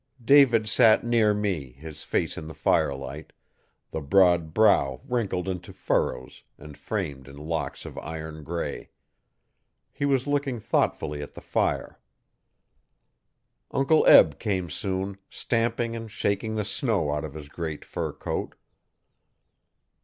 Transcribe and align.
David 0.25 0.67
sat 0.67 1.03
near 1.03 1.31
me, 1.31 1.73
his 1.73 2.01
face 2.01 2.35
in 2.35 2.47
the 2.47 2.55
firelight 2.55 3.33
the 3.91 4.01
broad 4.01 4.51
brow 4.51 4.99
wrinkled 5.07 5.47
into 5.47 5.71
furrows 5.71 6.41
and 6.57 6.75
framed 6.75 7.27
in 7.27 7.37
locks 7.37 7.85
of 7.85 7.99
iron 7.99 8.43
grey. 8.43 8.89
He 9.91 10.05
was 10.05 10.25
looking 10.25 10.59
thoughtfully 10.59 11.21
at 11.21 11.33
the 11.33 11.39
fire. 11.41 11.99
Uncle 13.69 14.03
Eb 14.07 14.39
came 14.39 14.71
soon, 14.71 15.19
stamping 15.29 15.95
and 15.95 16.09
shaking 16.09 16.55
the 16.55 16.65
snow 16.65 17.11
out 17.11 17.23
of 17.23 17.35
his 17.35 17.47
great 17.47 17.85
fur 17.85 18.11
coat. 18.11 18.55